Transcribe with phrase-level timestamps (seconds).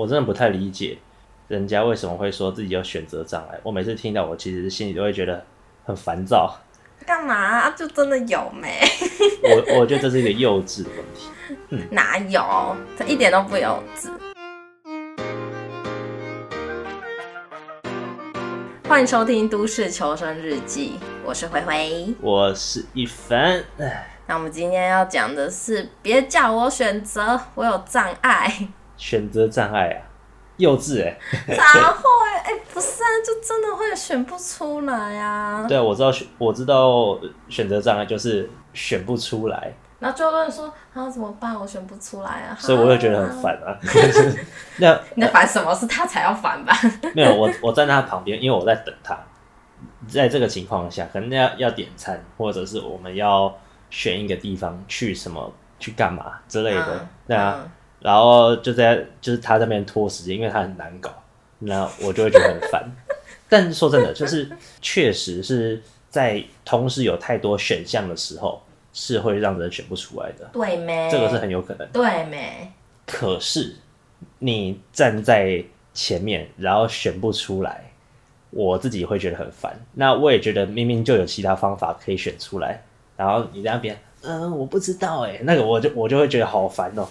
[0.00, 0.96] 我真的不太理解
[1.46, 3.60] 人家为什么会说自己有选择障碍。
[3.62, 5.44] 我每次听到，我其实心里都会觉得
[5.84, 6.58] 很烦躁。
[7.04, 7.74] 干嘛啊？
[7.76, 8.80] 就真的有没？
[9.42, 11.28] 我我觉得这是一个幼稚的问题。
[11.68, 12.74] 嗯， 哪有？
[12.98, 14.08] 这一点都不幼稚。
[18.88, 23.62] 欢迎收听《都市求生日记》，我是灰灰，我是一凡。
[24.26, 28.68] 那我们今天要讲的是，别叫我选择，我有障碍。
[29.00, 29.98] 选择障碍啊，
[30.58, 31.56] 幼稚哎、欸！
[31.56, 32.02] 咋会？
[32.44, 35.64] 哎、欸，不是啊，就真的会选不出来啊。
[35.68, 39.72] 对啊，我知道选，我知道选择障碍就是选不出来。
[39.98, 41.58] 然后最后问说啊，怎么办？
[41.58, 42.56] 我选不出来啊。
[42.58, 43.72] 所以我会觉得很烦啊。
[44.76, 45.74] 那 你在烦什么？
[45.74, 46.74] 是他才要烦吧？
[47.14, 49.18] 没有，我我站在他旁边，因为我在等他。
[50.08, 53.54] 在这个情况下，可能要要点餐，或者是我们要
[53.88, 57.60] 选一个地方去什么去干嘛之类的，嗯、对啊。
[57.62, 57.70] 嗯
[58.00, 61.12] 然后就在就是他在那边拖时间，因为他很难搞，
[61.58, 62.90] 那我就会觉得很烦。
[63.48, 64.48] 但说真的，就是
[64.80, 70.48] 确实是在同时有太多选项的时候，是会让人选不出来的。
[70.52, 71.10] 对没？
[71.10, 71.86] 这个是很有可能。
[71.92, 72.72] 对没？
[73.06, 73.74] 可是
[74.38, 77.90] 你站在前面，然后选不出来，
[78.50, 79.78] 我自己会觉得很烦。
[79.92, 82.82] 那我也觉得明明就有其他方法可以选出来，
[83.16, 83.98] 然后你在那边。
[84.22, 87.08] 嗯、呃，我不知道哎，那个我就我就会觉得好烦哦、 喔。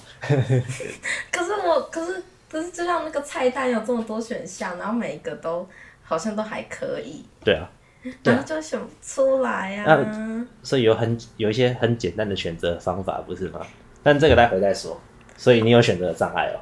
[1.32, 5.68] 可是我可是可是就像那个菜单有这么多选项，然后每一个都
[6.04, 7.26] 好像都还可以。
[7.44, 7.68] 对啊，
[8.24, 9.84] 然后就选不出来啊。
[9.88, 13.60] 那所以有很有一些很简单的选择方法，不是吗？
[14.04, 15.00] 但这个待会再说。
[15.36, 16.60] 所以你有选择障碍哦。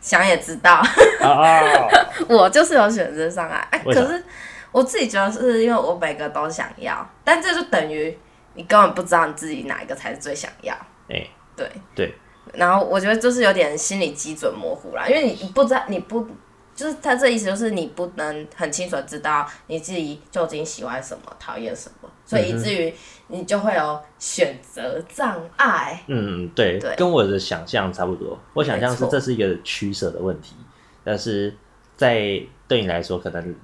[0.00, 0.82] 想也知道。
[1.20, 1.88] 哦、
[2.28, 3.66] 我就是有选择障碍。
[3.70, 4.24] 哎，可是
[4.72, 8.16] 我自己觉得是因为我每个都想要，但这就等于。
[8.54, 10.72] 你根本不知道你自己哪一个才是最想要，
[11.08, 12.14] 哎、欸，对对，
[12.52, 16.26] 然后我觉得就是有点心理基准模糊啦，因为你不知道，你不
[16.74, 22.94] 就是他这意思就是你不能很清楚的知道你自己究竟喜欢什么，讨厌什么，所以以至于
[23.28, 26.02] 你就会有选择障碍。
[26.06, 28.38] 嗯，对，对，跟我的想象差不多。
[28.52, 30.54] 我想象是这是一个取舍的问题，
[31.02, 31.56] 但是
[31.96, 33.54] 在对你来说，可能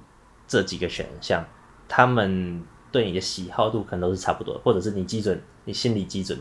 [0.47, 1.45] 这几个选项，
[1.87, 2.61] 他们。
[2.91, 6.37] 对你的喜好度可能都是差不多，或者是你基准，你心理基准，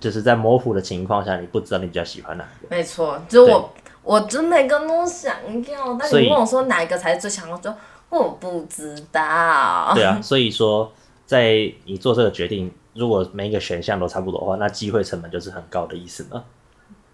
[0.00, 2.66] 就是在模糊的情况下，你不知道你比较喜欢哪个。
[2.68, 5.36] 没错，就是我，我真每个都想
[5.68, 7.72] 要，但你问我说哪一个才是最想要，就
[8.08, 9.92] 我不知道。
[9.94, 10.92] 对啊，所以说
[11.24, 16.42] 在你做这个决定，如果每一个选项都差不多的话，那机会成本就是很高的意思呢。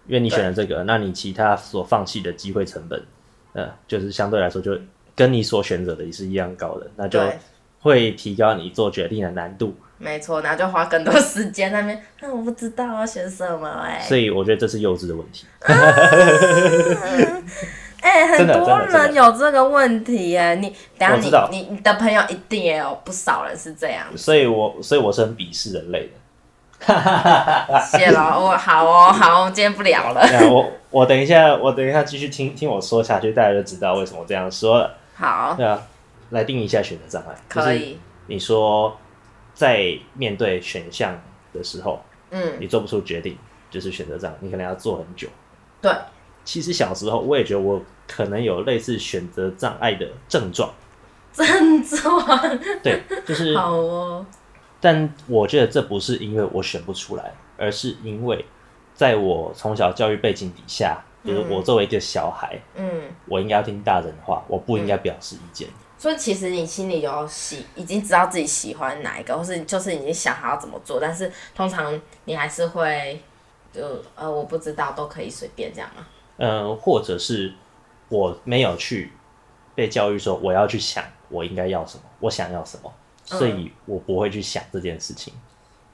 [0.07, 3.01] 因为你选了这个，那你其他所放弃的机会成本，
[3.53, 4.75] 呃，就是相对来说就
[5.15, 7.21] 跟你所选择的也是一样高的，那就。
[7.83, 15.45] 会提高你做决定的难度，没错，然后就花更多时间那边，那我不知道要选什么哎，所以我觉得这是幼稚的问题。
[18.01, 21.15] 哎、 欸，很多人有这个问题哎，你等下
[21.51, 26.13] 你你你的朋友一定也有不少人是这样，所以我所以我是很鄙视人类的。
[27.91, 30.21] 谢了，我好哦， 好，我今天不聊了。
[30.51, 34.97] 我我等一下，我等一下继续听听我说下去，大家就知道为什么这样说了。
[35.15, 35.81] 好，对啊。
[36.33, 37.97] 来定一下选择障碍，可以。
[38.25, 38.97] 你说
[39.53, 41.21] 在面对选项
[41.53, 42.01] 的时候，
[42.31, 43.37] 嗯，你做不出决定，
[43.69, 45.27] 就是选择障碍，你可能要做很久。
[45.81, 45.91] 对，
[46.43, 50.73] 其实小时候我也觉得我可能有类似选择障碍的症状。
[51.31, 52.59] 症状？
[52.81, 54.25] 对，就是 好哦。
[54.81, 58.43] 但我觉得这不是因为我选不出来，而是因为
[58.93, 65.67] 在我从小教育背景底下，就是我作为一个小孩，嗯，我应该要听大人的话，我不应该表示意见。
[65.67, 73.17] 嗯所以其实你心里有喜，已经知道自己喜欢哪一个，或是就是已经想好要怎么做，但是通常你还是会
[73.71, 73.81] 就
[74.13, 76.05] 呃我不知道都可以随便这样吗？
[76.35, 77.53] 呃，或者是
[78.09, 79.13] 我没有去
[79.75, 82.93] 被教育说我要去想我应该要什么，我想要什么，
[83.23, 85.33] 所以我不会去想这件事情，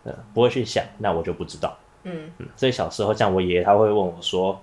[0.05, 1.77] 呃，不会去想，那我就不知道。
[2.01, 4.59] 嗯嗯，所以小时候像我爷爷他会问我说，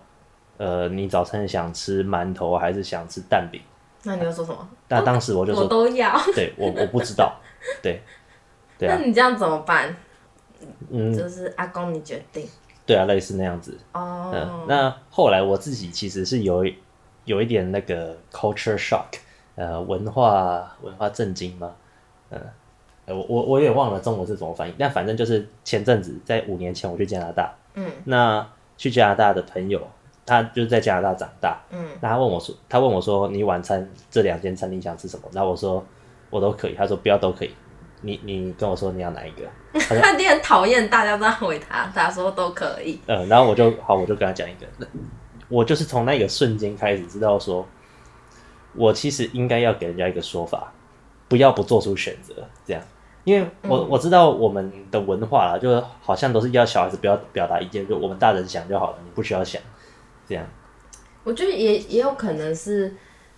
[0.56, 3.60] 呃，你早餐想吃馒头还是想吃蛋饼？
[4.06, 4.69] 那你要说什么？
[4.88, 6.17] 那当时我就说我都要。
[6.35, 7.37] 对，我我不知道。
[7.82, 8.00] 对，
[8.79, 8.97] 对啊。
[8.99, 9.94] 那你这样怎么办？
[10.91, 12.49] 嗯，就是阿公你决定。
[12.87, 13.76] 对啊，类似那样子。
[13.93, 14.31] 哦。
[14.32, 16.64] 嗯，那后来我自己其实是有
[17.25, 19.19] 有一点那个 culture shock，
[19.56, 21.75] 呃，文化文化震惊吗？
[22.31, 22.41] 嗯，
[23.06, 29.87] 我我我也忘了中文是怎么翻译，但反正就是前阵子在五年前我去加拿大，嗯，那去加拿大的朋友。
[30.26, 35.23] 他就是在加拿大长大，嗯，那他问我说，他问我说，你晚餐这两间餐厅想吃什么？
[35.32, 35.84] 然后我说，
[36.31, 36.75] 我都可以。
[36.75, 37.55] 他说不要都可以，
[38.00, 39.43] 你你跟我说你要哪一个？
[40.00, 43.00] 他一定 很讨厌大家这样回他，他说都可以。
[43.06, 44.67] 嗯，然后我就好，我就跟他讲一个，
[45.49, 47.64] 我就是从那个瞬间开始知道说，
[48.75, 50.73] 我其实应该要给人家一个说法，
[51.28, 52.34] 不要不做出选择，
[52.64, 52.82] 这样。
[53.25, 59.61] 因为我我知道我们的文化啦，就是好像都是要小孩子不要表达意见，就我们大人想就好了，你不需要想，
[60.28, 60.44] 这样。
[61.25, 62.94] 我觉得也也有可能是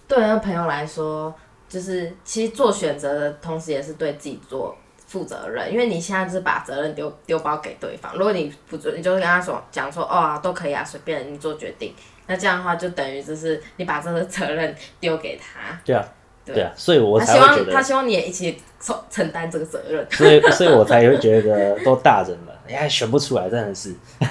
[0.06, 1.34] 对那个朋友来说，
[1.68, 4.76] 就是其实做选择的同时，也是对自己做
[5.06, 8.12] 负责任，因为你现在就是把责任丢丢包给对方。
[8.14, 11.94] 如果你不做，你就跟他说讲说哦都可以啊，随便你做决定。
[12.26, 15.80] 那这样的话，就等于就是你把这个责任丢给他。
[15.82, 16.04] 对啊，
[16.44, 20.06] 对啊，所以我才会觉得他希望他希望你也一起承 承担这个责任。
[20.10, 23.94] 所以，所以我才会觉得都大人了，你还选不出来，真的是。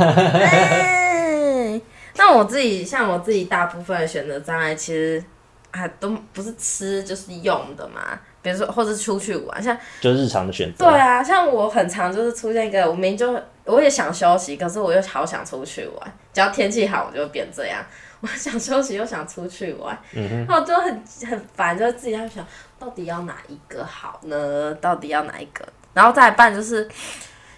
[2.18, 5.24] 那我自己像我自己大部分的选择障碍，其实
[5.72, 8.20] 啊都不是吃就是用的嘛。
[8.42, 10.86] 比如说，或者出去玩，像就日常的选择。
[10.86, 16.14] 对啊，像我很常就是出现一个，我明明就我也想休息，可是我又好想出去玩。
[16.32, 17.84] 只要天气好，我就变这样。
[18.22, 22.46] 我想休息又想出去玩，嗯哼，然后就很很烦，就自己在想
[22.80, 24.74] 到底要哪一个好呢？
[24.76, 25.64] 到底要哪一个？
[25.94, 26.88] 然后再办就是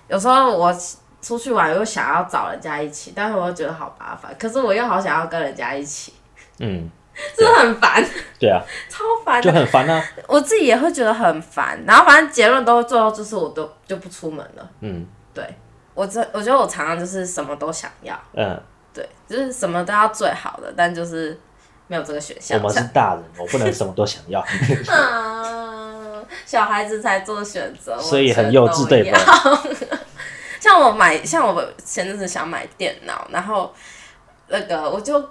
[0.08, 0.76] 有时候我
[1.21, 6.13] 出去玩又想要找人家一起，但是我又觉得好麻烦，可是我又好想要跟人家一起，
[6.60, 6.89] 嗯。
[7.36, 8.01] 真的很烦，
[8.39, 10.01] 对啊， 超烦，就很烦啊。
[10.25, 14.66] 我自己也会觉得很烦，然后反正结论都最后就是我都就不出门了。
[14.80, 15.44] 嗯，对，
[15.94, 18.57] 我这我觉得我常常就是什么都想要，嗯，
[18.94, 21.38] 对，就是什么都要最好的，但就是
[21.88, 22.57] 没有这个选项。
[22.57, 24.39] 我们是大人，我不能什么都想要。
[24.88, 29.19] 啊， 小孩子才做选择，所以很幼稚，对吧？
[30.69, 33.74] 像我买，像我前阵子想买电脑，然后
[34.48, 35.30] 那个我就。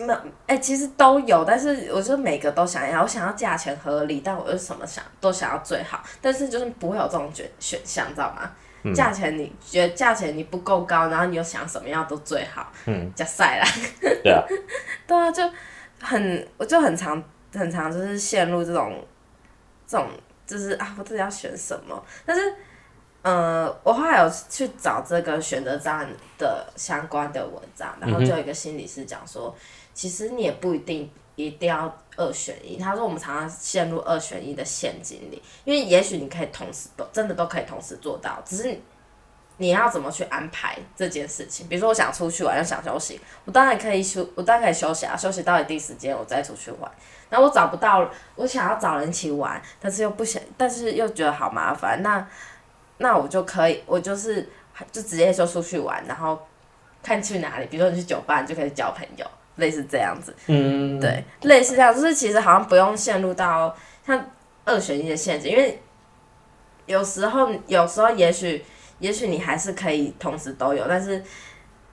[0.00, 0.14] 那
[0.46, 8.48] 哎、欸，其实都有，但是我就每个都想要，我想要价钱合理，但我又什么想都想要最好，但是就是不会有这种选选项，知道吗？
[8.94, 13.66] 价、嗯、钱你觉得价钱你不够高，然后你又想什么样都最好，嗯，加赛啦，
[14.22, 14.40] 对啊，
[15.04, 15.42] 对啊，就
[16.00, 17.20] 很我就很常
[17.52, 19.04] 很常就是陷入这种
[19.84, 20.08] 这种
[20.46, 22.54] 就是啊，我自己要选什么，但是。
[23.20, 26.06] 呃，我后来有去找这个选择障碍
[26.38, 29.54] 的相关的文章，然后就有一个心理师讲说，
[29.92, 32.78] 其实你也不一定一定要二选一。
[32.78, 38.80] 他说我们常常陷入二选一的陷阱里，因为也许你可以同时都真的都可以同时做到，只是
[39.56, 41.66] 你要怎么去安排这件事情。
[41.66, 46.90] 比如说我想出去玩，又想休息，我当然可以休，我当然可以休息啊，休息到一定时间我再出去玩。
[47.30, 52.26] 那我找不到，我想要找人一起玩，但是又不想，但是又觉得好麻烦，那。
[52.98, 54.48] 那我就可以，我就是
[54.92, 56.38] 就直接说出去玩，然后
[57.02, 57.66] 看去哪里。
[57.66, 60.34] 比如说你去酒吧，你就可以交朋友，类似这样子。
[60.46, 63.74] 嗯，对，类似这样，就是其实好像不用陷入到
[64.06, 64.24] 像
[64.64, 65.80] 二选一的陷阱，因为
[66.86, 68.64] 有时候，有时候也许，
[68.98, 71.22] 也许你还是可以同时都有，但是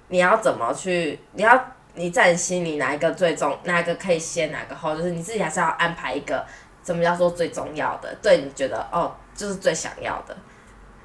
[0.07, 1.19] 你要怎么去？
[1.33, 4.95] 你要你在你心里哪一个最重，哪一个可以先，哪个后？
[4.95, 6.45] 就是你自己还是要安排一个，
[6.81, 8.13] 怎么叫做最重要的？
[8.21, 10.35] 对你觉得哦，就是最想要的。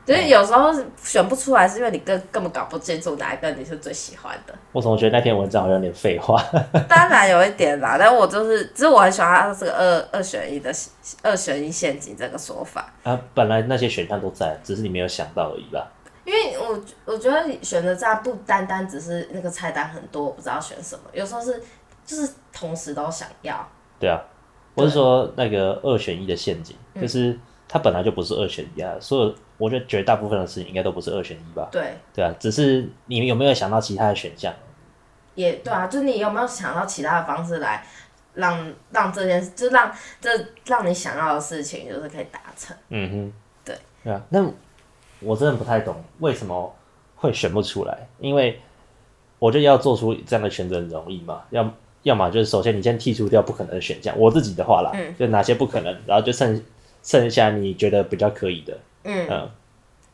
[0.06, 4.52] 所以有时候选不出来，是因为你根根本搞不清楚哪一个你是最喜欢的。
[4.72, 6.42] 我总觉得那篇文章好像有点废话。
[6.88, 10.72] 当然有一点啦，但我就是，只是我很喜欢他这个二二选一的
[11.22, 12.92] 二选一陷阱这个说法。
[13.04, 15.86] 啊，本来那些选项都在，只是你没有想到而已吧？
[16.24, 21.62] 因为我我觉得选择这样不单单只是那个菜单很多，我不知道选什么，有时候是
[22.04, 23.64] 就是同时都想要。
[24.00, 24.20] 对啊，
[24.74, 29.36] 我是说那个二选一的陷阱，就是它本来就不是二选一啊，所以。
[29.60, 31.68] 我觉得绝大部分的事情应该都不是二选一吧？
[31.70, 34.52] 对，对啊，只是你有没有想到其他的选项？
[35.34, 37.86] 也对啊，就是你有没有想到其他的方式来
[38.34, 40.30] 让让这件事，就让这
[40.64, 42.74] 让你想要的事情，就是可以达成。
[42.88, 43.32] 嗯哼，
[43.64, 44.22] 对，对啊。
[44.30, 44.44] 那
[45.20, 46.74] 我真的不太懂为什么
[47.16, 48.58] 会选不出来，因为
[49.38, 51.70] 我觉得要做出这样的选择很容易嘛，要
[52.02, 56.62] 要么就是首先你先剔除掉不可能的选项，我自己的话啦，嗯，就哪些不可能，然后就剩
[57.02, 58.76] 剩下你觉得比较可以的。
[59.04, 59.50] 嗯，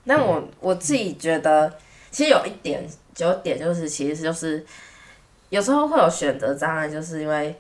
[0.04, 1.72] 那我我自己觉得，
[2.10, 2.84] 其实有一点，
[3.16, 4.64] 有一点就是，其实就是
[5.48, 7.54] 有时候会有选择障碍，就是因为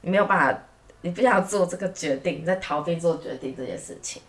[0.00, 0.62] 你没有办法，
[1.02, 4.20] 你不想做这个决定，你在逃避做决定这件事情，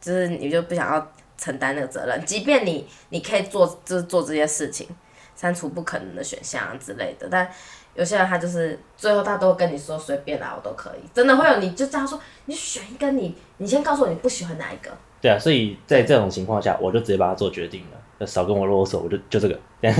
[0.00, 4.88] 就是你就不想要承担那个责任，即便你你可以做，就是做这些事情，
[5.34, 7.50] 删除不可能的选项啊之类的，但。
[7.94, 14.90] 有些人他就是最后他都跟你说随便啦，我都可以，真的会有你就这样说，你选一个你，你先告诉我你不喜欢哪一个。
[15.20, 19.60] 对啊，所以在这种情况下，我就直接把它做决定了，就少跟我啰嗦，我就就这个。
[19.82, 19.90] 哎、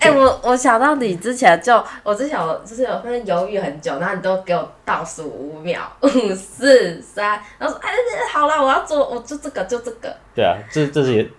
[0.00, 7.90] 欸，我我想到你之前就我之前有就是有分犹豫很久，然后你都给我倒数五秒， 五四三，然后说哎
[8.32, 10.14] 好了，我要做，我就这个就这个。
[10.34, 11.30] 对啊，这这是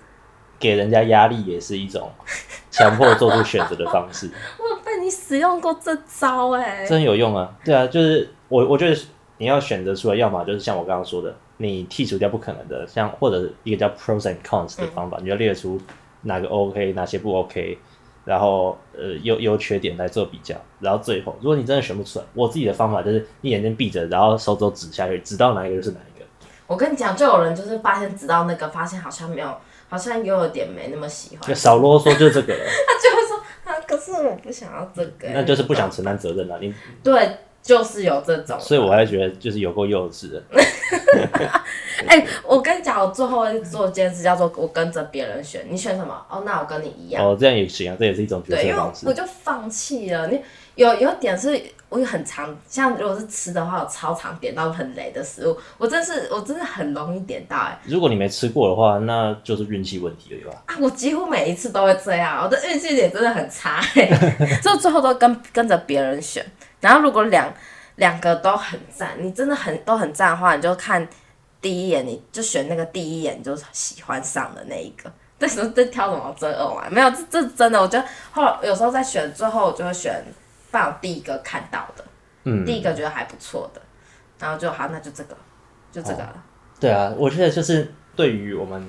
[0.59, 2.11] 给人家压力，也是一种
[2.69, 4.29] 强迫做出选择的方式。
[5.01, 7.51] 你使用过这招哎、欸，真有用啊！
[7.65, 8.95] 对啊，就是我我觉得
[9.37, 15.81] 你要选择出来，要么就是像我刚刚说的，你剔除掉不可能的，像或者一个叫 pros and cons 的方法，嗯、你要列出
[16.21, 17.77] 哪个 OK，哪些不 OK，
[18.23, 26.25] 然后呃优优缺点来做比较，然后最后如果你真的选不出来，我自己的方法就是你眼睛闭着，然后手肘指下去，指到哪一个就是哪一个。
[26.67, 29.57] 我跟你讲，就有人就是发现指到那个，发现好像没有，
[29.89, 32.63] 好像又有点没那么喜欢，少啰嗦就这个了。
[34.03, 36.57] 是我不想要这个，那就是不想承担责任了。
[36.59, 40.43] 你对，就是有这种，所以我还觉得就是有够幼稚的。
[42.07, 45.63] 哎、欸，我跟你讲，我最后会做一件事，叫做我跟着别人选。
[45.69, 46.25] 你选什么？
[46.29, 47.23] 哦，那我跟你一样。
[47.23, 49.05] 哦，这样也行啊，这也是一种决策方式。
[49.05, 50.27] 对，因为我就放弃了。
[50.27, 50.41] 你
[50.75, 55.57] 有有点是，我有很常，像如果是吃的话，我超常点到很雷的食物。
[55.77, 57.63] 我真是，我真的很容易点到、欸。
[57.63, 60.63] 哎，如果你没吃过的话，那就是运气问题了，对吧？
[60.67, 64.09] 啊，我几乎每一次都会这样，我的运气也真的很差、欸，
[64.63, 66.45] 所以最后都跟跟着别人选。
[66.79, 67.53] 然后如果两
[67.97, 71.07] 两个都很赞，你真的很都很赞的话，你就看。
[71.59, 75.07] 第一眼你就选那个第一眼就喜欢上的那一个，
[75.37, 76.87] 这时候在挑什么择偶啊？
[76.89, 80.25] 没有，这这真的，我觉得后来有时候在选，最后我就会选
[80.71, 82.03] 放我第一个看到的，
[82.45, 83.81] 嗯，第一个觉得还不错的，
[84.39, 85.37] 然后就好，那就这个，
[85.91, 86.33] 就这个了。
[86.35, 86.41] 哦。
[86.79, 88.83] 对啊，我觉得就是对于我们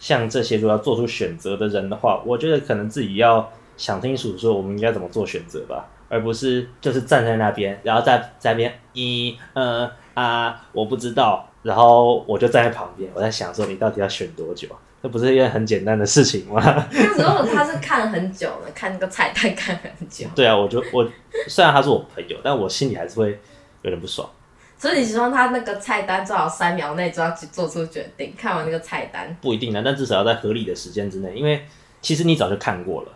[0.00, 11.44] 像这些如果要做出选择的人的话，我觉得可能自己要想清楚说我们应该怎么做选择吧，而不是就是站在那边，然后在在那边一呃啊我不知道。
[11.60, 14.68] 然后我就站在旁边，我在想说，你到底要选多久？
[15.02, 16.60] 这不是一件很简单的事情吗？
[16.90, 20.26] 那时候他是看很久了，看那个菜单看很久。
[20.34, 21.08] 对啊，我就我
[21.46, 23.30] 虽然他是我朋友，但我心里还是会
[23.82, 24.28] 有点不爽。
[24.76, 29.36] 所以你希望他那个菜单最好三秒内就要去做出决定，看完那个菜单。
[29.40, 31.64] 不一定啊，但至少要在合理的时间之内，因为
[32.00, 33.12] 其实你早就看过了。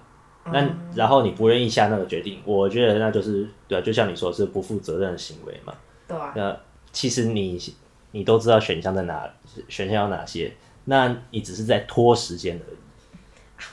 [0.46, 5.72] 那、嗯、然后你不愿意下那个决定，我觉得那就是对啊，就像你说是不负责任的行为嘛。
[6.06, 6.32] 对啊。
[6.36, 6.56] 那
[6.92, 7.58] 其实你。
[8.14, 9.26] 你都知道选项在哪，
[9.70, 10.52] 选项有哪些？
[10.84, 12.76] 那你只是在拖时间而已。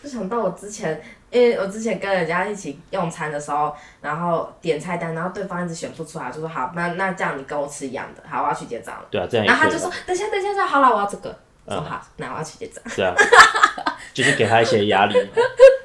[0.02, 1.02] 不想到我之前，
[1.32, 9.06] 因为我之前跟人家一起用餐的时候，然后点菜单，然后对方一直选不出来，就说好，那那这样你跟我吃一样的，好，我要去结账了。
[9.10, 9.46] 对啊，这样。
[9.46, 11.36] 然后他就说，等下等下，说好了，我要这个。
[11.68, 12.84] 说好，嗯、那我要去结账。
[12.96, 13.14] 对啊，
[14.14, 15.14] 就是给他一些压力。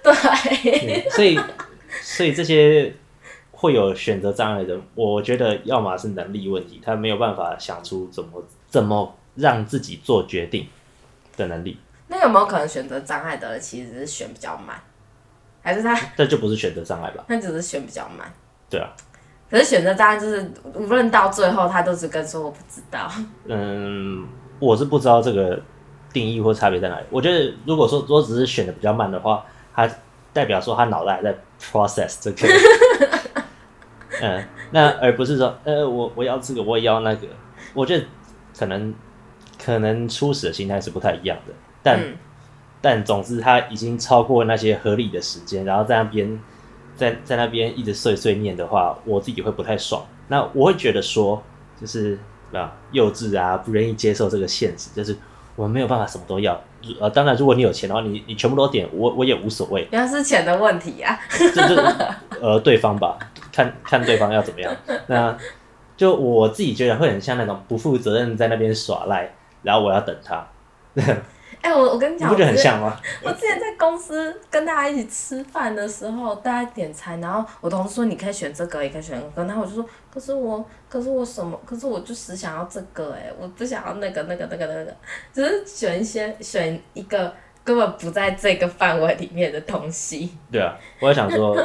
[0.02, 1.10] 对、嗯。
[1.10, 1.38] 所以，
[2.02, 2.94] 所以这些。
[3.56, 10.68] 会有选择障碍的，我觉得要么是能力问题，他没有办法想出怎么怎么让自己做决定
[11.36, 11.78] 的能力。
[12.08, 14.76] 那有没有可能选择障碍的人其实是选比较慢，
[15.62, 15.94] 还是他？
[16.16, 17.24] 这就不是选择障碍吧？
[17.28, 18.30] 那只是选比较慢。
[18.68, 18.90] 对啊。
[19.50, 23.08] 可是选择障碍就是无论到最后，他都是跟说我不知道。
[23.46, 24.26] 嗯，
[24.58, 25.60] 我是不知道这个
[26.12, 27.06] 定义或差别在哪里。
[27.10, 29.88] 我觉得如果说如果只是选的比较慢的话，他
[30.32, 32.48] 代表说他脑袋还在 process 这个。
[34.20, 37.26] 嗯，那而不是说，呃，我我要这个，我也要那个。
[37.74, 38.04] 我觉得
[38.58, 38.92] 可能
[39.64, 42.16] 可能初始的心态是不太一样的，但、嗯、
[42.80, 46.40] 但总之他已经超过那些合理的时间，然后在那边
[46.97, 50.04] 在在那边一直碎碎念的话，我自己会不太爽。
[50.28, 51.42] 那我会觉得说，
[51.80, 52.18] 就是
[52.52, 55.16] 啊，幼稚啊，不愿意接受这个现实，就是
[55.56, 56.61] 我们没有办法什么都要。
[57.00, 59.88] 呃，当然，如果你有钱的话，你你全部都点，我我也无所谓。
[59.90, 61.18] 那是钱的问题啊！
[61.30, 61.75] 就是
[62.42, 63.18] 呃，对方吧。
[63.50, 64.75] 看看对方要怎么样，
[65.06, 65.38] 那
[65.97, 69.33] 就我自己觉得会很像那种不负责任在那边耍赖，
[69.64, 70.47] 然后我要等他。
[71.61, 72.97] 哎、欸，我我跟你讲，你不觉得很像吗？
[73.23, 81.59] 我之前在公司跟大家一起吃饭的时候，大家点餐，然后我同事说你可以选这个，也可以选那个，然后我就说，可是我，可是我什么？
[81.64, 84.97] 可是我就只想要这个、欸，哎，我不想要那个那个那个那个，
[85.33, 90.37] 只是选一些选一个根本不在这个范围里面的东西。
[90.52, 91.56] 对啊，我也想说，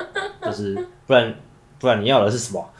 [0.41, 0.73] 就是
[1.05, 1.35] 不然。
[1.81, 2.73] 不然你要的是什么？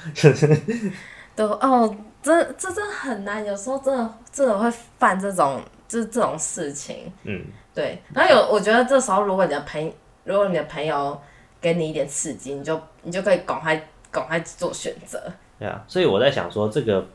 [1.34, 7.12] 都哦，这这真的很难，有时候真的真的会犯这种就是这种事情。
[7.24, 8.02] 嗯，对。
[8.14, 11.20] 然后有，我觉得这时候如果你的朋，如果你的朋友
[11.62, 15.22] 给你一点刺激，你就你就可以赶快赶快做选择。
[15.58, 17.06] 对啊，所以我在想说，这个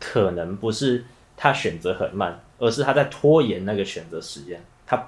[0.00, 1.04] 可能不是
[1.36, 5.00] 他选择很慢，而是他在拖延那个选择时间，他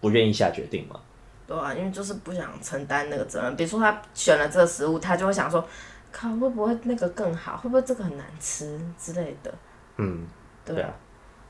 [0.00, 1.00] 不愿意下决定嘛。
[1.46, 3.56] 对啊，因为就是不想承担那个责任。
[3.56, 5.66] 比如说他选了这个食物，他就会想说，
[6.12, 7.56] 靠，会不会那个更好？
[7.56, 9.52] 会不会这个很难吃之类的？
[9.96, 10.26] 嗯，
[10.64, 10.90] 对啊。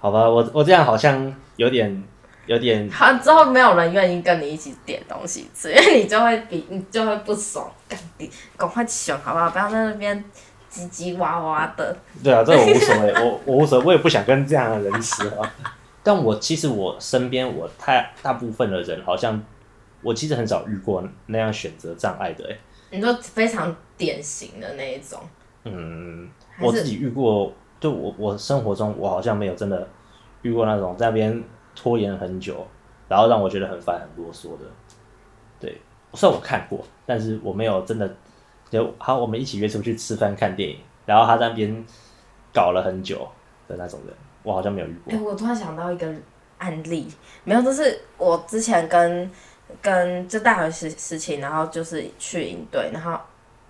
[0.00, 2.04] 好吧，我我这样好像有点
[2.46, 2.88] 有点。
[2.90, 9.50] 好，之后没有人愿意跟你一起点东西吃，因为你就会比你就会不爽，赶紧赶快选好不好？
[9.50, 10.24] 不要在那边
[10.70, 11.96] 叽叽哇哇的。
[12.22, 15.54] 对啊，这我无所谓，我我无所谓，我也不想跟这样的人吃啊。
[16.02, 19.42] 但我其实我身边我太大部分的人好像。
[20.00, 22.56] 我其实很少遇过那样选择障碍的，哎，
[22.90, 25.20] 你说非常典型的那一种。
[25.64, 26.30] 嗯，
[26.60, 29.86] 我自己遇过，就我我生活中我好像没有真的
[30.42, 32.66] 遇过那种在那边拖延很久，
[33.08, 34.64] 然后让我觉得很烦很啰嗦的。
[35.60, 35.80] 对，
[36.14, 38.08] 虽然我看过，但是我没有真的
[38.70, 41.84] 就好，我们一起约出去吃饭看电影，然后他在那边
[42.54, 43.28] 搞了很久
[43.66, 45.12] 的那种人，我好像没有遇过。
[45.12, 46.10] 哎、欸，我突然想到一个
[46.58, 47.06] 案例，
[47.44, 49.30] 没有，就是我之前跟
[49.82, 53.18] 跟就大学时时期，然后就是去营队，然后。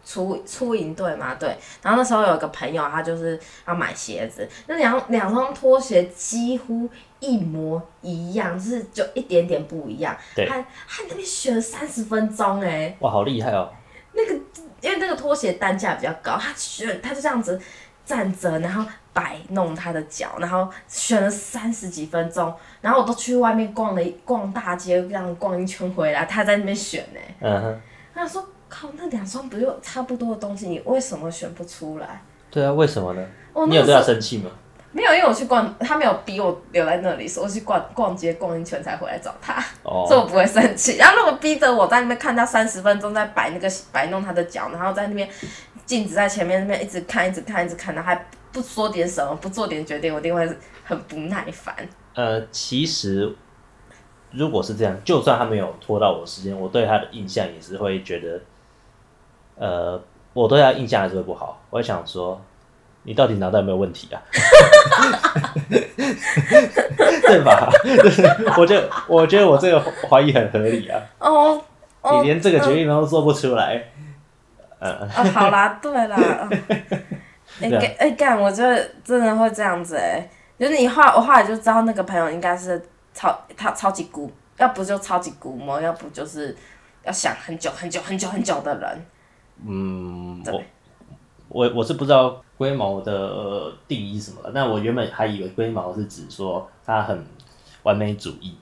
[0.04, 6.88] 出出营队嘛，对，然后那时候有一个朋友，他就是要买鞋子，那两两双拖鞋几乎
[7.20, 10.16] 一模一样，就是就一点点不一样。
[10.34, 10.56] 对，他
[10.88, 13.70] 他那边选了三十分钟，哎，哇，好厉害哦！
[14.14, 14.32] 那个
[14.80, 17.60] 因为那个拖鞋单价比较高，他选他就这样子
[18.08, 22.50] 站着，然后摆弄他的脚，然后选了三十几分钟，
[22.80, 27.80] 然后我都去外面逛了一逛大街，这样逛一圈回来，他在那边选，呢，嗯哼，
[28.14, 28.44] 他说。
[28.70, 32.20] 靠，那两双不就差不多的东西，你为什么选不出来？
[32.50, 33.26] 对啊，为什么呢？
[33.66, 34.50] 你有对他生气吗？
[34.92, 40.98] 没有，因为我去逛，他没有逼我留在那里，所以我去逛逛街逛一圈才回来找他，哦、所以我不会生气。
[40.98, 45.26] 然后如果逼着我在那边看他三十分钟在摆那个摆弄他的脚，然后在那边
[45.88, 50.46] 镜子在前面那边一直看一直看一直看，然后还不说点什么，不做点决定，我一定会
[50.84, 51.74] 很不耐烦。
[52.14, 53.34] 呃，其实
[54.30, 58.40] 如果是这样，就算他没有拖到我时间，我对他的印象也是会觉得。
[59.56, 60.00] 呃，
[60.34, 61.60] 我对他印象还是会不好。
[61.70, 62.38] 我会想说，
[63.04, 64.22] 你到底脑袋有没有问题啊？
[67.26, 67.68] 对吧？
[68.56, 71.00] 我觉得，我觉得我这个怀疑很合理啊。
[71.18, 71.60] 哦，
[72.02, 73.82] 你连这个决定都做不出来。
[74.80, 75.06] 嗯、呃。
[75.06, 76.48] 啊，好啦，对啦。
[77.60, 80.30] 哎干哎干，我觉得真的会这样子哎、欸。
[80.58, 82.80] 就是你后来我后来就知道那个朋友应该是
[83.14, 86.54] 超他超级龟，要不就超级龟毛，要不就是
[87.04, 89.06] 要想很久很久很久很久的人。
[89.66, 90.62] 嗯，我
[91.48, 97.24] 我我是不知道龟毛的定义什么，那我原本还以为龟毛是指说他很
[97.84, 98.56] 完美主义。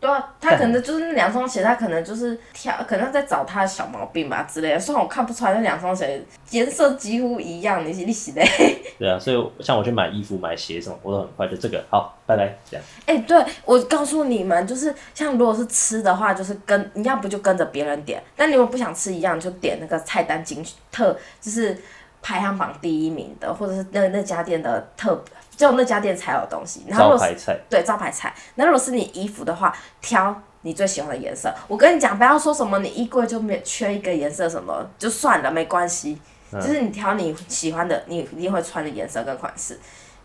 [0.00, 4.78] 对啊，他可能就是那两双鞋，他可能就是挑，可能在找他的小毛病吧之类的。
[4.78, 8.40] 虽然我看不出来那两双鞋颜色几乎一样，你是你洗的。
[8.96, 12.86] 对啊，所以像我去买衣服、买鞋什么，我都很快就这个好，拜拜这样。
[13.06, 21.76] 哎、欸，对，我告诉你们，就是像如果是吃的话，就是跟你要不就跟着别人点，但你如果不想吃一样，就点那个菜单精特，就是
[22.22, 25.20] 排行榜第一名的，或者是那那家店的特。
[25.58, 28.32] 就那家店才有东西，然后招牌菜，对，招牌菜。
[28.54, 31.52] 那如果是你衣服的话，挑你最喜欢的颜色。
[31.66, 36.16] 我跟你讲，不要说什么你衣柜就没缺一个颜色什么，就算了，没关系。
[36.52, 39.76] 嗯、就是你挑你喜欢的，你一定会穿的颜色跟款式，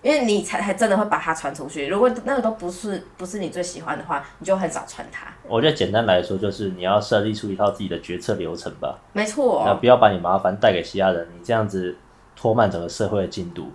[0.03, 1.87] 因为你才还真的会把它穿出去。
[1.87, 5.25] 如果那个都不是不是你最喜欢的话，你就很少穿它。
[5.47, 8.99] 我觉得简单来说，就是你要设立出一套自己的决策流程吧。
[9.13, 11.97] 没错、哦，那不要把你麻烦带给其他人，你这样子
[12.35, 13.71] 拖慢整个社会的进度。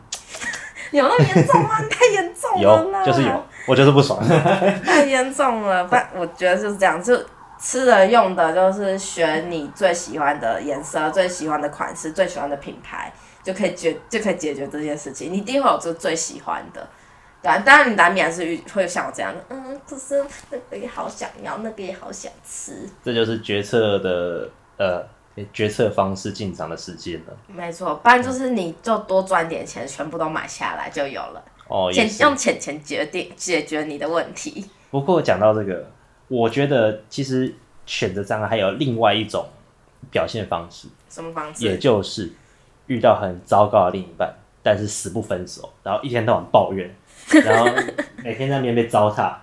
[0.97, 1.81] 有那么严重吗？
[1.91, 4.23] 太严重了，有就是有，我就是不爽。
[4.85, 7.19] 太严重了，不，我觉得就是这样，就
[7.61, 15.33] 吃的用的，就是选你最喜欢的颜色、最喜欢的款式、最喜欢的品牌，就可以解就可以解决这件事情。
[15.33, 16.89] 你一定会有这最喜欢的，
[17.43, 22.89] 对啊，当然你难免是会像我这样的，嗯，可是那个也好想要，那个也好想吃。
[23.05, 24.49] 这就是决策的
[24.79, 25.05] 呃。
[25.53, 31.45] 决策方式进场的时间了，没错，不然就是你就多赚点钱，嗯、全部都买下来就有了。
[31.69, 34.65] 哦，钱用钱钱决定解决你的问题。
[34.91, 35.91] 不过讲到这个，
[36.29, 39.47] 我觉得其实选择障碍还有另外一种
[40.11, 40.89] 表现方式。
[41.11, 41.65] 什么方式？
[41.65, 42.33] 也就是
[42.87, 46.95] 遇到很糟糕的另一半，但是死不分手，然后一天到晚抱怨，
[47.45, 47.71] 然后
[48.25, 49.35] 每天在那边被糟蹋，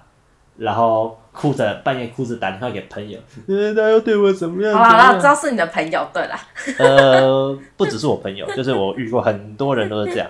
[0.57, 1.19] 然后。
[1.35, 4.73] 哭着半夜哭着打电话给朋友，嗯，他要对我怎么样？
[4.73, 6.39] 好了，知道是你的朋友，对啦。
[6.79, 10.27] 呃，不只是我朋友， 就是我遇过很多人都是这样。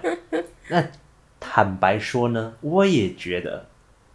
[0.67, 0.83] 那
[1.39, 3.63] 坦白说呢，我也觉得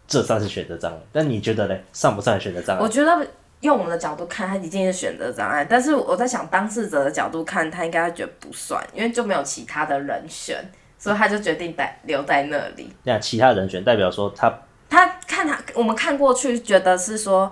[0.09, 0.99] 这算是选择障碍。
[1.13, 1.77] 但你觉得呢？
[1.93, 2.83] 算不算选择障碍？
[2.83, 3.25] 我觉得
[3.61, 5.65] 用我们的角度看，他一定是选择障碍。
[5.65, 10.57] 但是我在想，当事者的角度看，他应该觉得不算，因为就没有其他的人选，
[10.99, 12.91] 所以他就决定待留在那里。
[13.05, 14.53] 那其他人选代表说他。
[14.91, 17.51] 他看他，我们看过去觉得是说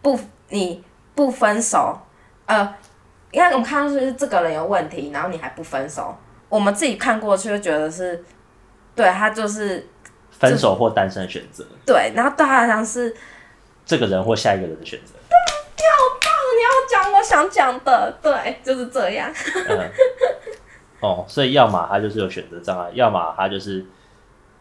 [0.00, 0.82] 不，你
[1.14, 1.96] 不分手，
[2.46, 2.74] 呃，
[3.30, 6.16] 因为我们看到是这个人有问题，然后你还不分手，
[6.48, 8.24] 我们自己看过去就觉得是，
[8.96, 9.86] 对他就是
[10.30, 13.14] 分手或单身选择，对，然后对他来讲是
[13.84, 15.12] 这个人或下一个人的选择。
[15.28, 15.36] 对，
[15.76, 19.30] 你好棒，你要讲我想讲的，对，就是这样。
[19.68, 19.90] 嗯、
[21.00, 23.84] 哦，所以要么他就是有选择障碍，要么他就是。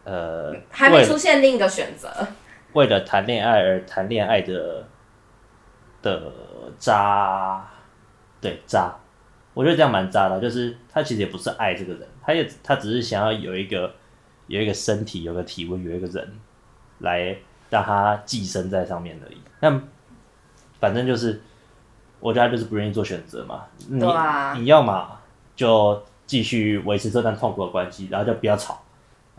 [0.04, 2.10] 呃，还没出现另一个选择。
[2.74, 4.86] 为了谈恋爱而谈恋爱的
[6.02, 6.32] 的
[6.80, 7.68] 渣，
[8.40, 8.96] 对渣，
[9.54, 13.94] 我觉得这样蛮渣的，就是他其实也不是爱这个人，他也他只是想要有一个
[14.48, 16.40] 有一个身体，有个体温，有一个人
[17.00, 17.36] 来
[17.70, 19.42] 让他寄生在上面而已。
[19.60, 19.82] 那
[20.80, 21.42] 反正就是，
[22.20, 23.66] 我觉得他就是不愿意做选择嘛。
[23.88, 25.20] 你、啊、你要嘛
[25.56, 28.81] 就继续维持这段痛苦的关系，然后就不要吵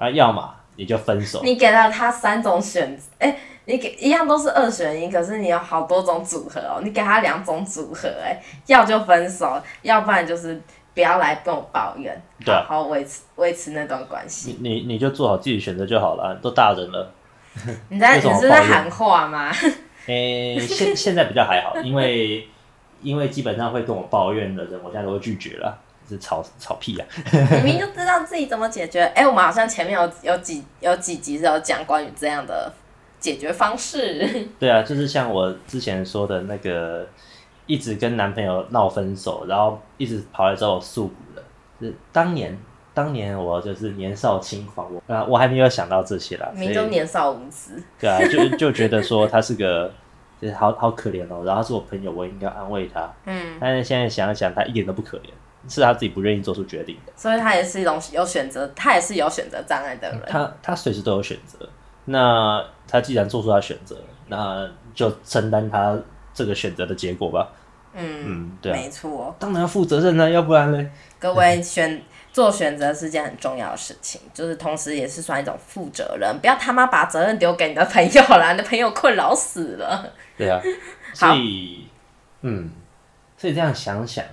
[0.02, 1.40] 啊；要么你就分手。
[1.42, 3.38] 你给了他三种选择，哎、欸。
[3.64, 6.80] 你给一样都是二选一，可是你有好多种组合哦。
[6.82, 8.36] 你给他两种组合，哎，
[8.66, 10.60] 要就分手，要不然就是
[10.92, 14.58] 不要来跟我抱怨，对啊、好好维持维持那段关系。
[14.60, 17.12] 你你你就做好自己选择就好了，都大人了。
[17.88, 19.52] 你在你是在喊话吗？
[20.08, 22.48] 诶、欸，现现在比较还好，因为
[23.00, 27.06] 因为基本上会跟我抱怨的人，我现在都会拒绝了，是吵吵屁啊！
[27.64, 29.02] 明明就知道自己怎么解决。
[29.02, 32.72] 哎、欸，我们好像前面有有几有几集是有讲关于这样的。
[33.22, 37.06] 解决方式， 对啊，就是像我之前说的那个，
[37.66, 41.40] 一直跟男朋友闹分手，然后一直跑来找我诉苦的，
[41.80, 42.58] 就是当年，
[42.92, 49.88] 当年我就是年少轻狂，我啊，我还没有想到这些啦，明就年少无知，对啊，就就觉得说他是个，
[50.40, 55.30] 就是好好可怜哦，然后他是我朋友，我应该安慰他， 嗯，但是现在想一想，他一点都不可怜，
[55.68, 61.68] 是他自己不愿意做出决定的，所以他也是一种有选择，他也是有选择障碍的人，嗯、他他随时都有选择。
[62.04, 63.96] 那他既然做出他选择，
[64.26, 65.96] 那就承担他
[66.34, 67.48] 这个选择的结果吧。
[67.94, 70.90] 嗯嗯，对、啊，没错，当然要负责任了，要不然呢？
[71.18, 76.36] 各位选 做选择是件很重要的事情，就是同时也是算一种负责任。
[76.40, 80.10] 不要他妈把责任丢给你的朋友了， 你的朋友困扰死了。
[80.36, 80.58] 对啊，
[81.12, 81.86] 所以
[82.40, 82.70] 嗯，
[83.36, 84.24] 所以这样想想，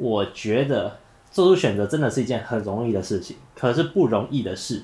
[0.00, 0.96] 我觉得
[1.30, 4.82] 做出选择真的是一件很容易的事情，可是不容易的事。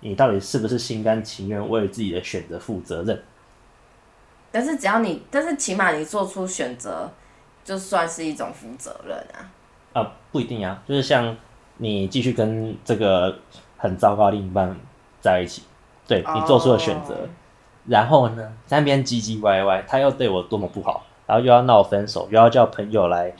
[0.00, 3.22] 你到底是不是心甘情愿为自己的选择负责任？
[4.50, 7.10] 但是只要你，但是起码你做出选择，
[7.64, 9.52] 就算是一种负责任啊。
[9.92, 11.36] 啊，不一定啊，就是像
[11.76, 13.38] 你继续跟这个
[13.76, 14.74] 很糟糕的另一半
[15.20, 15.62] 在一起，
[16.06, 17.28] 对，你做出了选择，哦，
[17.86, 23.34] 然后呢，在那边唧唧歪歪，他又对我多么不好，然后又要闹分手，又要叫朋友来。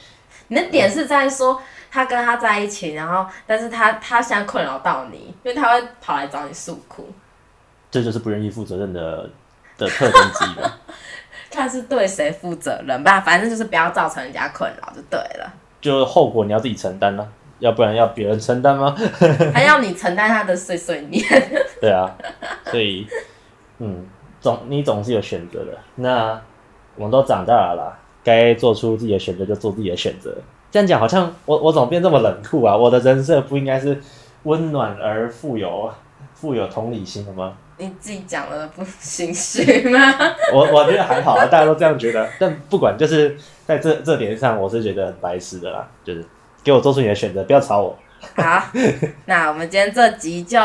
[0.48, 1.60] 你的点是在说？
[1.88, 7.08] 他跟他在一起，然后，但是他他现在困扰到你，因为他会跑来找你诉苦，
[7.90, 9.30] 这就是不愿意负责任的
[9.78, 10.78] 的特征之一了。
[11.50, 15.50] 看是对谁负责任吧，反正就是不要造成人家困扰就对了。
[15.80, 17.26] 就后果你要自己承担了，
[17.60, 18.94] 要不然要别人承担吗？
[19.54, 21.24] 还要你承担他的碎碎念？
[21.80, 22.10] 对啊，
[22.66, 23.06] 所以，
[23.78, 24.06] 嗯，
[24.40, 25.78] 总你总是有选择的。
[25.94, 26.38] 那
[26.96, 30.36] 我们都长大了啦，该做出自己的选择就做自己的选择。
[30.72, 32.76] 这样讲好像我我怎么变这么冷酷啊？
[32.76, 34.02] 我的人设不应该是
[34.42, 35.88] 温暖而富有
[36.34, 37.56] 富有同理心的吗？
[37.78, 39.98] 你自己讲了不心虚吗？
[40.52, 42.28] 我我觉得还好啊，大家都这样觉得。
[42.40, 45.88] 但不管就是在这这点上，我是觉得很白痴的啦。
[46.04, 46.24] 就是
[46.64, 47.96] 给我做出你的选择，不要吵我。
[48.34, 48.62] 好，
[49.26, 50.58] 那我们今天这集就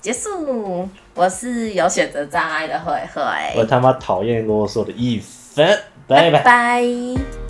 [0.00, 0.88] 结束。
[1.14, 3.22] 我是有选择障碍的慧慧，
[3.56, 5.64] 我他妈讨厌啰嗦的一分，
[6.06, 7.43] 拜拜。